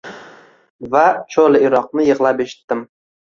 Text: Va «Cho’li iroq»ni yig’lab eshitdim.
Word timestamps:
Va 0.95 1.03
«Cho’li 1.35 1.61
iroq»ni 1.67 2.07
yig’lab 2.09 2.43
eshitdim. 2.47 2.83